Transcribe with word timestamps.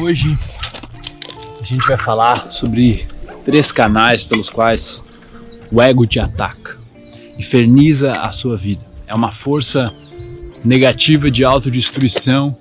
Hoje 0.00 0.38
a 1.60 1.64
gente 1.64 1.86
vai 1.86 1.98
falar 1.98 2.50
sobre 2.50 3.08
três 3.44 3.72
canais 3.72 4.22
pelos 4.22 4.48
quais 4.48 5.02
o 5.72 5.82
ego 5.82 6.04
te 6.06 6.20
ataca, 6.20 6.76
inferniza 7.38 8.12
a 8.12 8.30
sua 8.30 8.56
vida. 8.56 8.80
É 9.06 9.14
uma 9.14 9.32
força 9.32 9.90
negativa 10.64 11.30
de 11.30 11.44
autodestruição 11.44 12.56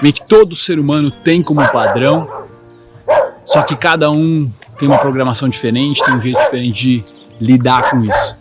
que 0.00 0.12
todo 0.28 0.56
ser 0.56 0.78
humano 0.78 1.10
tem 1.10 1.42
como 1.42 1.66
padrão, 1.70 2.28
só 3.46 3.62
que 3.62 3.76
cada 3.76 4.10
um 4.10 4.50
tem 4.78 4.88
uma 4.88 4.98
programação 4.98 5.48
diferente, 5.48 6.04
tem 6.04 6.14
um 6.14 6.20
jeito 6.20 6.38
diferente 6.38 6.82
de 6.82 7.04
lidar 7.40 7.90
com 7.90 8.00
isso. 8.00 8.33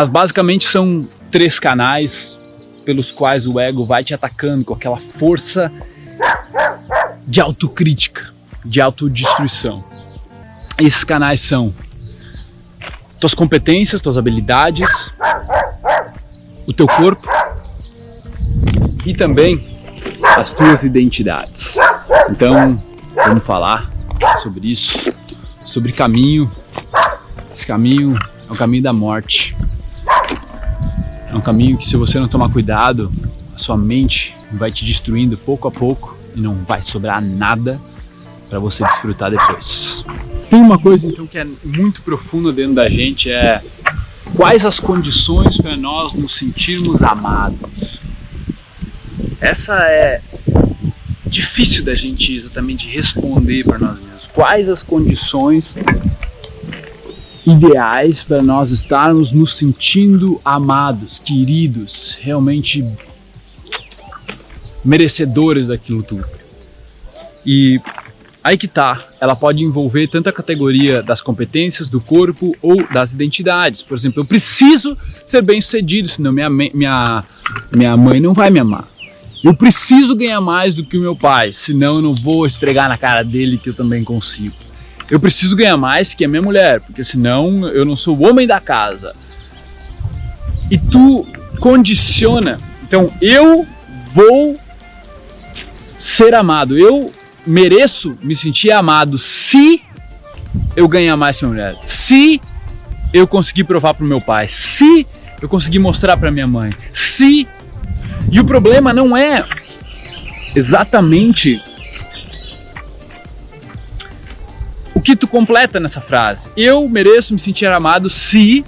Mas 0.00 0.08
basicamente 0.08 0.66
são 0.66 1.06
três 1.30 1.58
canais 1.58 2.38
pelos 2.86 3.12
quais 3.12 3.46
o 3.46 3.60
ego 3.60 3.84
vai 3.84 4.02
te 4.02 4.14
atacando 4.14 4.64
com 4.64 4.72
aquela 4.72 4.96
força 4.96 5.70
de 7.26 7.38
autocrítica, 7.38 8.32
de 8.64 8.80
autodestruição. 8.80 9.84
Esses 10.78 11.04
canais 11.04 11.42
são 11.42 11.70
tuas 13.20 13.34
competências, 13.34 14.00
tuas 14.00 14.16
habilidades, 14.16 14.88
o 16.66 16.72
teu 16.72 16.86
corpo 16.86 17.28
e 19.04 19.14
também 19.14 19.82
as 20.22 20.50
tuas 20.54 20.82
identidades. 20.82 21.76
Então, 22.30 22.82
vamos 23.14 23.44
falar 23.44 23.90
sobre 24.42 24.72
isso, 24.72 25.12
sobre 25.62 25.92
caminho. 25.92 26.50
Esse 27.54 27.66
caminho 27.66 28.16
é 28.48 28.50
o 28.50 28.56
caminho 28.56 28.82
da 28.82 28.94
morte. 28.94 29.54
É 31.30 31.36
um 31.36 31.40
caminho 31.40 31.78
que, 31.78 31.86
se 31.86 31.96
você 31.96 32.18
não 32.18 32.26
tomar 32.26 32.50
cuidado, 32.50 33.12
a 33.54 33.58
sua 33.58 33.76
mente 33.76 34.34
vai 34.52 34.72
te 34.72 34.84
destruindo 34.84 35.38
pouco 35.38 35.68
a 35.68 35.70
pouco 35.70 36.18
e 36.34 36.40
não 36.40 36.56
vai 36.64 36.82
sobrar 36.82 37.22
nada 37.22 37.80
para 38.48 38.58
você 38.58 38.84
desfrutar 38.84 39.30
depois. 39.30 40.04
Tem 40.50 40.60
uma 40.60 40.76
coisa 40.76 41.06
então 41.06 41.26
que 41.28 41.38
é 41.38 41.46
muito 41.64 42.02
profunda 42.02 42.52
dentro 42.52 42.74
da 42.74 42.88
gente 42.88 43.30
é 43.30 43.62
quais 44.34 44.64
as 44.64 44.80
condições 44.80 45.56
para 45.56 45.76
nós 45.76 46.12
nos 46.12 46.36
sentirmos 46.36 47.00
amados. 47.02 48.00
Essa 49.40 49.74
é 49.84 50.20
difícil 51.24 51.84
da 51.84 51.94
gente 51.94 52.34
exatamente 52.34 52.88
responder 52.88 53.64
para 53.64 53.78
nós 53.78 54.00
mesmos. 54.00 54.26
Quais 54.26 54.68
as 54.68 54.82
condições 54.82 55.78
ideais 57.46 58.22
para 58.22 58.42
nós 58.42 58.70
estarmos 58.70 59.32
nos 59.32 59.56
sentindo 59.56 60.40
amados, 60.44 61.18
queridos, 61.18 62.16
realmente 62.20 62.84
merecedores 64.84 65.68
daquilo 65.68 66.02
tudo. 66.02 66.26
E 67.44 67.80
aí 68.44 68.56
que 68.58 68.68
tá, 68.68 69.04
ela 69.20 69.34
pode 69.34 69.62
envolver 69.62 70.08
tanto 70.08 70.28
a 70.28 70.32
categoria 70.32 71.02
das 71.02 71.20
competências, 71.20 71.88
do 71.88 72.00
corpo 72.00 72.54
ou 72.60 72.86
das 72.88 73.12
identidades. 73.12 73.82
Por 73.82 73.96
exemplo, 73.96 74.22
eu 74.22 74.26
preciso 74.26 74.96
ser 75.26 75.42
bem 75.42 75.60
sucedido, 75.60 76.08
senão 76.08 76.32
minha, 76.32 76.50
minha, 76.50 77.24
minha 77.72 77.96
mãe 77.96 78.20
não 78.20 78.34
vai 78.34 78.50
me 78.50 78.60
amar. 78.60 78.88
Eu 79.42 79.54
preciso 79.54 80.14
ganhar 80.14 80.40
mais 80.42 80.74
do 80.74 80.84
que 80.84 80.98
o 80.98 81.00
meu 81.00 81.16
pai, 81.16 81.50
senão 81.52 81.96
eu 81.96 82.02
não 82.02 82.14
vou 82.14 82.44
esfregar 82.44 82.90
na 82.90 82.98
cara 82.98 83.22
dele 83.22 83.56
que 83.56 83.70
eu 83.70 83.74
também 83.74 84.04
consigo 84.04 84.69
eu 85.10 85.18
preciso 85.18 85.56
ganhar 85.56 85.76
mais 85.76 86.14
que 86.14 86.24
a 86.24 86.28
minha 86.28 86.40
mulher, 86.40 86.80
porque 86.80 87.02
senão 87.02 87.66
eu 87.68 87.84
não 87.84 87.96
sou 87.96 88.16
o 88.16 88.28
homem 88.28 88.46
da 88.46 88.60
casa. 88.60 89.14
E 90.70 90.78
tu 90.78 91.26
condiciona. 91.58 92.60
Então 92.84 93.12
eu 93.20 93.66
vou 94.14 94.56
ser 95.98 96.32
amado. 96.34 96.78
Eu 96.78 97.12
mereço 97.44 98.16
me 98.22 98.36
sentir 98.36 98.70
amado 98.70 99.18
se 99.18 99.82
eu 100.76 100.86
ganhar 100.86 101.16
mais 101.16 101.38
que 101.38 101.44
minha 101.44 101.54
mulher. 101.54 101.76
Se 101.82 102.40
eu 103.12 103.26
conseguir 103.26 103.64
provar 103.64 103.94
para 103.94 104.04
o 104.04 104.08
meu 104.08 104.20
pai. 104.20 104.46
Se 104.48 105.04
eu 105.42 105.48
conseguir 105.48 105.80
mostrar 105.80 106.16
para 106.16 106.30
minha 106.30 106.46
mãe. 106.46 106.72
Se. 106.92 107.48
E 108.30 108.38
o 108.38 108.44
problema 108.44 108.92
não 108.92 109.16
é 109.16 109.44
exatamente 110.54 111.60
completa 115.30 115.80
nessa 115.80 116.00
frase? 116.00 116.50
Eu 116.56 116.86
mereço 116.88 117.32
me 117.32 117.40
sentir 117.40 117.66
amado 117.66 118.10
se. 118.10 118.64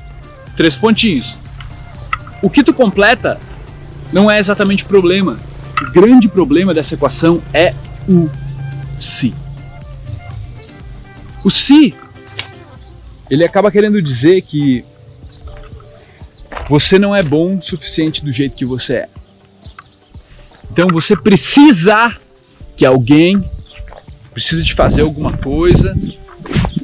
Três 0.56 0.76
pontinhos. 0.76 1.36
O 2.42 2.48
que 2.48 2.62
tu 2.62 2.72
completa 2.72 3.40
não 4.12 4.30
é 4.30 4.38
exatamente 4.38 4.84
problema. 4.84 5.38
O 5.80 5.90
grande 5.90 6.28
problema 6.28 6.72
dessa 6.72 6.94
equação 6.94 7.42
é 7.52 7.74
o 8.08 8.28
se. 9.00 9.34
O 11.44 11.50
se, 11.50 11.94
ele 13.30 13.44
acaba 13.44 13.70
querendo 13.70 14.00
dizer 14.00 14.42
que 14.42 14.84
você 16.68 16.98
não 16.98 17.14
é 17.14 17.22
bom 17.22 17.56
o 17.56 17.62
suficiente 17.62 18.24
do 18.24 18.30
jeito 18.30 18.54
que 18.54 18.64
você 18.64 18.94
é. 18.94 19.08
Então 20.70 20.86
você 20.88 21.16
precisa 21.16 22.14
que 22.76 22.86
alguém 22.86 23.44
precisa 24.32 24.62
de 24.62 24.72
fazer 24.74 25.02
alguma 25.02 25.36
coisa 25.36 25.94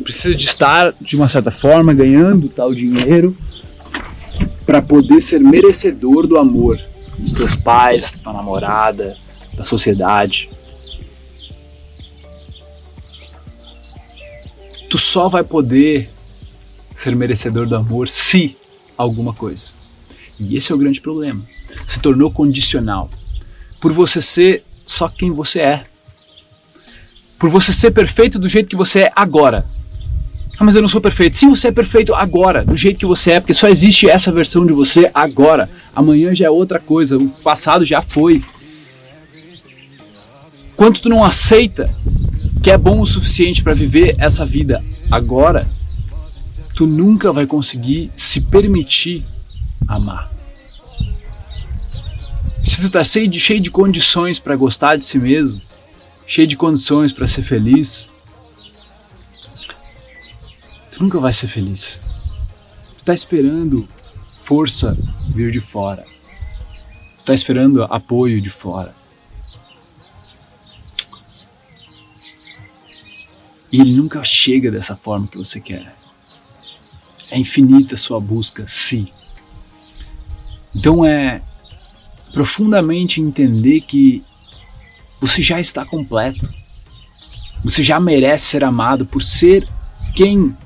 precisa 0.08 0.34
de 0.34 0.46
estar, 0.46 0.94
de 0.98 1.16
uma 1.16 1.28
certa 1.28 1.50
forma, 1.50 1.92
ganhando 1.92 2.48
tal 2.48 2.74
dinheiro 2.74 3.36
para 4.64 4.80
poder 4.80 5.20
ser 5.20 5.38
merecedor 5.38 6.26
do 6.26 6.38
amor 6.38 6.80
dos 7.18 7.34
teus 7.34 7.54
pais, 7.54 8.14
da 8.14 8.22
tua 8.22 8.32
namorada, 8.32 9.18
da 9.52 9.62
sociedade. 9.62 10.48
Tu 14.88 14.96
só 14.96 15.28
vai 15.28 15.44
poder 15.44 16.08
ser 16.96 17.14
merecedor 17.14 17.66
do 17.66 17.76
amor 17.76 18.08
se 18.08 18.56
alguma 18.96 19.34
coisa. 19.34 19.72
E 20.40 20.56
esse 20.56 20.72
é 20.72 20.74
o 20.74 20.78
grande 20.78 21.02
problema. 21.02 21.44
Se 21.86 22.00
tornou 22.00 22.30
condicional. 22.30 23.10
Por 23.78 23.92
você 23.92 24.22
ser 24.22 24.64
só 24.86 25.06
quem 25.06 25.30
você 25.30 25.60
é. 25.60 25.84
Por 27.38 27.50
você 27.50 27.74
ser 27.74 27.90
perfeito 27.90 28.38
do 28.38 28.48
jeito 28.48 28.70
que 28.70 28.76
você 28.76 29.00
é 29.00 29.12
agora. 29.14 29.66
Ah, 30.58 30.64
mas 30.64 30.74
eu 30.74 30.82
não 30.82 30.88
sou 30.88 31.00
perfeito. 31.00 31.36
Sim, 31.36 31.50
você 31.50 31.68
é 31.68 31.72
perfeito 31.72 32.14
agora, 32.14 32.64
do 32.64 32.76
jeito 32.76 32.98
que 32.98 33.06
você 33.06 33.32
é, 33.32 33.40
porque 33.40 33.54
só 33.54 33.68
existe 33.68 34.08
essa 34.08 34.32
versão 34.32 34.66
de 34.66 34.72
você 34.72 35.08
agora. 35.14 35.70
Amanhã 35.94 36.34
já 36.34 36.46
é 36.46 36.50
outra 36.50 36.80
coisa, 36.80 37.16
o 37.16 37.28
passado 37.28 37.84
já 37.84 38.02
foi. 38.02 38.42
Quanto 40.76 41.00
tu 41.00 41.08
não 41.08 41.24
aceita 41.24 41.94
que 42.62 42.70
é 42.70 42.76
bom 42.76 43.00
o 43.00 43.06
suficiente 43.06 43.62
para 43.62 43.72
viver 43.72 44.16
essa 44.18 44.44
vida 44.44 44.82
agora, 45.10 45.66
tu 46.74 46.86
nunca 46.86 47.32
vai 47.32 47.46
conseguir 47.46 48.10
se 48.16 48.40
permitir 48.40 49.24
amar. 49.86 50.28
Se 52.64 52.80
tu 52.80 52.90
tá 52.90 53.04
cheio 53.04 53.28
de, 53.28 53.38
cheio 53.38 53.60
de 53.60 53.70
condições 53.70 54.40
para 54.40 54.56
gostar 54.56 54.96
de 54.96 55.06
si 55.06 55.18
mesmo, 55.18 55.60
cheio 56.26 56.48
de 56.48 56.56
condições 56.56 57.12
para 57.12 57.26
ser 57.26 57.42
feliz, 57.42 58.08
nunca 61.00 61.18
vai 61.18 61.32
ser 61.32 61.48
feliz. 61.48 62.00
Tu 62.98 63.04
tá 63.04 63.14
esperando 63.14 63.88
força 64.44 64.96
vir 65.28 65.52
de 65.52 65.60
fora. 65.60 66.04
Tu 67.18 67.24
tá 67.24 67.34
esperando 67.34 67.84
apoio 67.84 68.40
de 68.40 68.50
fora. 68.50 68.94
E 73.70 73.80
ele 73.80 73.94
nunca 73.94 74.24
chega 74.24 74.70
dessa 74.70 74.96
forma 74.96 75.26
que 75.26 75.36
você 75.36 75.60
quer. 75.60 75.94
É 77.30 77.38
infinita 77.38 77.94
a 77.94 77.98
sua 77.98 78.18
busca, 78.18 78.64
sim. 78.66 79.08
Então 80.74 81.04
é 81.04 81.42
profundamente 82.32 83.20
entender 83.20 83.82
que 83.82 84.24
você 85.20 85.42
já 85.42 85.60
está 85.60 85.84
completo. 85.84 86.48
Você 87.64 87.82
já 87.82 88.00
merece 88.00 88.46
ser 88.46 88.64
amado 88.64 89.04
por 89.04 89.22
ser 89.22 89.68
quem 90.14 90.56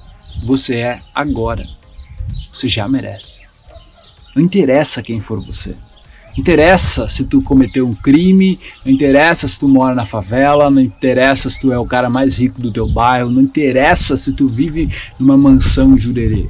você 0.44 0.76
é 0.76 1.00
agora. 1.14 1.66
Você 2.52 2.68
já 2.68 2.88
merece. 2.88 3.40
Não 4.34 4.42
interessa 4.42 5.02
quem 5.02 5.20
for 5.20 5.40
você. 5.40 5.74
Interessa 6.36 7.08
se 7.08 7.24
tu 7.24 7.42
cometeu 7.42 7.86
um 7.86 7.94
crime, 7.94 8.58
não 8.84 8.92
interessa 8.92 9.46
se 9.46 9.60
tu 9.60 9.68
mora 9.68 9.94
na 9.94 10.04
favela, 10.04 10.70
não 10.70 10.80
interessa 10.80 11.50
se 11.50 11.60
tu 11.60 11.70
é 11.72 11.78
o 11.78 11.84
cara 11.84 12.08
mais 12.08 12.36
rico 12.36 12.60
do 12.62 12.72
teu 12.72 12.88
bairro, 12.88 13.30
não 13.30 13.42
interessa 13.42 14.16
se 14.16 14.32
tu 14.32 14.46
vive 14.46 14.86
numa 15.18 15.36
mansão 15.36 15.94
em 15.94 15.98
Jurerê 15.98 16.48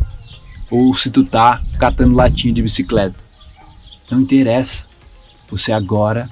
ou 0.70 0.94
se 0.94 1.11
tu 1.11 1.23
tá 1.23 1.61
catando 1.79 2.14
latinha 2.14 2.55
de 2.55 2.62
bicicleta. 2.62 3.17
Não 4.11 4.23
interessa. 4.23 4.87
Você 5.50 5.70
agora 5.70 6.31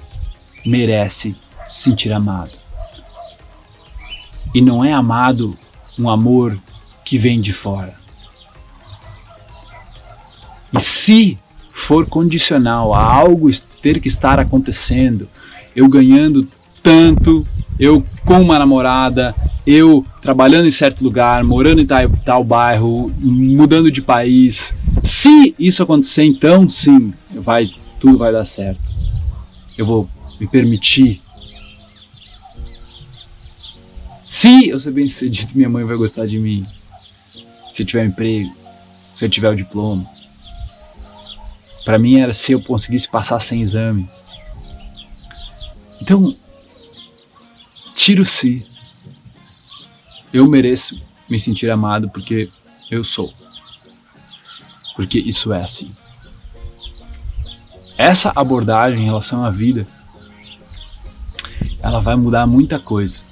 merece 0.65 1.35
se 1.69 1.83
sentir 1.83 2.11
amado. 2.11 2.51
E 4.53 4.61
não 4.61 4.83
é 4.83 4.91
amado 4.91 5.55
um 5.97 6.09
amor 6.09 6.57
que 7.03 7.17
vem 7.17 7.41
de 7.41 7.53
fora. 7.53 7.95
E 10.73 10.79
se 10.79 11.37
for 11.73 12.05
condicional 12.05 12.93
a 12.93 13.03
algo 13.03 13.49
ter 13.81 13.99
que 13.99 14.07
estar 14.07 14.39
acontecendo, 14.39 15.27
eu 15.75 15.87
ganhando 15.87 16.47
tanto, 16.81 17.45
eu 17.79 18.05
com 18.25 18.41
uma 18.41 18.57
namorada, 18.57 19.35
eu 19.65 20.05
trabalhando 20.21 20.67
em 20.67 20.71
certo 20.71 21.03
lugar, 21.03 21.43
morando 21.43 21.81
em 21.81 21.85
tal, 21.85 22.09
tal 22.25 22.43
bairro, 22.43 23.11
mudando 23.19 23.91
de 23.91 24.01
país, 24.01 24.75
se 25.03 25.55
isso 25.57 25.83
acontecer, 25.83 26.23
então 26.23 26.69
sim, 26.69 27.13
vai, 27.33 27.69
tudo 27.99 28.17
vai 28.17 28.31
dar 28.31 28.45
certo. 28.45 28.81
Eu 29.77 29.85
vou 29.85 30.09
me 30.39 30.47
permitir. 30.47 31.21
Se 34.25 34.69
eu 34.69 34.79
ser 34.79 34.91
bem 34.91 35.07
sucedido, 35.07 35.51
minha 35.55 35.69
mãe 35.69 35.83
vai 35.83 35.97
gostar 35.97 36.25
de 36.25 36.39
mim. 36.39 36.63
Se 37.71 37.81
eu 37.81 37.85
tiver 37.85 38.03
um 38.03 38.07
emprego, 38.07 38.55
se 39.17 39.25
eu 39.25 39.29
tiver 39.29 39.49
o 39.49 39.55
diploma. 39.55 40.05
Para 41.85 41.97
mim 41.97 42.19
era 42.19 42.33
se 42.33 42.51
eu 42.51 42.61
conseguisse 42.61 43.09
passar 43.09 43.39
sem 43.39 43.61
exame. 43.61 44.07
Então, 46.01 46.35
tira 47.95 48.21
o 48.21 48.25
si. 48.25 48.65
Eu 50.33 50.47
mereço 50.47 51.01
me 51.29 51.39
sentir 51.39 51.69
amado 51.69 52.09
porque 52.09 52.49
eu 52.89 53.03
sou. 53.03 53.33
Porque 54.95 55.17
isso 55.17 55.53
é 55.53 55.63
assim. 55.63 55.91
Essa 57.97 58.31
abordagem 58.35 59.01
em 59.01 59.05
relação 59.05 59.43
à 59.43 59.49
vida, 59.49 59.87
ela 61.81 61.99
vai 61.99 62.15
mudar 62.15 62.45
muita 62.45 62.79
coisa. 62.79 63.23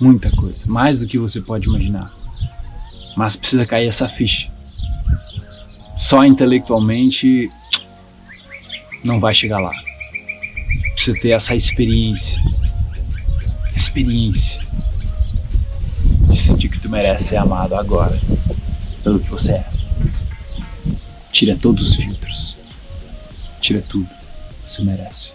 Muita 0.00 0.30
coisa. 0.30 0.64
Mais 0.66 0.98
do 0.98 1.06
que 1.06 1.18
você 1.18 1.40
pode 1.40 1.66
imaginar. 1.68 2.17
Mas 3.18 3.36
precisa 3.36 3.66
cair 3.66 3.88
essa 3.88 4.08
ficha 4.08 4.48
só 6.08 6.24
intelectualmente 6.24 7.50
não 9.04 9.20
vai 9.20 9.34
chegar 9.34 9.58
lá. 9.58 9.72
Precisa 10.94 11.20
ter 11.20 11.30
essa 11.30 11.54
experiência. 11.54 12.40
Experiência 13.76 14.58
de 16.30 16.40
sentir 16.40 16.70
que 16.70 16.78
tu 16.78 16.88
merece 16.88 17.24
ser 17.24 17.36
amado 17.36 17.74
agora 17.74 18.18
pelo 19.02 19.20
que 19.20 19.28
você 19.28 19.52
é. 19.52 19.66
Tira 21.30 21.56
todos 21.56 21.90
os 21.90 21.96
filtros. 21.96 22.56
Tira 23.60 23.82
tudo. 23.82 24.08
Você 24.66 24.82
merece. 24.82 25.32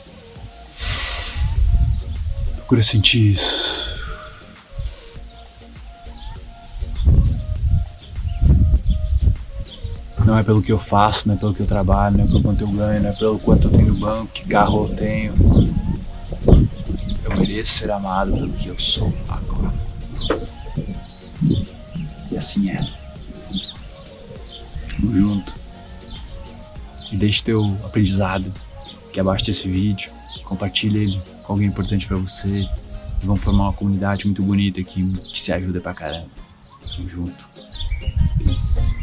Procura 2.56 2.81
sentir 2.81 3.33
isso. 3.33 3.93
Não 10.33 10.39
é 10.39 10.44
pelo 10.44 10.63
que 10.63 10.71
eu 10.71 10.80
faço, 10.80 11.27
não 11.27 11.35
é 11.35 11.38
pelo 11.38 11.53
que 11.53 11.59
eu 11.59 11.68
trabalho, 11.68 12.18
não 12.18 12.24
é 12.24 12.27
pelo 12.27 12.41
quanto 12.41 12.62
eu 12.62 12.68
ganho, 12.69 13.03
não 13.03 13.09
é 13.12 13.13
pelo 13.13 13.38
quanto 13.38 13.68
eu 13.68 13.71
tenho 13.71 13.94
no 13.94 14.00
banco, 14.00 14.33
que 14.33 14.44
carro 14.47 14.88
eu 14.88 14.95
tenho. 14.95 15.33
Eu 17.24 17.38
mereço 17.38 17.74
ser 17.77 17.91
amado 17.91 18.33
pelo 18.33 18.51
que 18.53 18.68
eu 18.68 18.80
sou 18.80 19.13
agora. 19.30 19.71
E 22.31 22.35
assim 22.35 22.71
é. 22.71 22.83
Tamo 24.95 25.15
junto. 25.15 25.53
E 27.12 27.15
deixe 27.15 27.44
teu 27.44 27.65
aprendizado 27.83 28.51
aqui 29.09 29.19
abaixo 29.19 29.45
desse 29.45 29.69
vídeo. 29.69 30.12
Compartilhe 30.45 31.03
ele 31.03 31.21
com 31.44 31.53
alguém 31.53 31.68
importante 31.68 32.07
para 32.07 32.18
você. 32.18 32.68
E 33.21 33.24
vamos 33.24 33.44
formar 33.44 33.65
uma 33.65 33.74
comunidade 33.74 34.25
muito 34.25 34.41
bonita 34.41 34.81
aqui 34.81 35.03
que 35.31 35.39
se 35.39 35.53
ajuda 35.53 35.79
pra 35.79 35.94
caramba. 35.94 36.25
Tamo 36.95 37.07
junto. 37.07 37.47
Peace. 38.39 39.02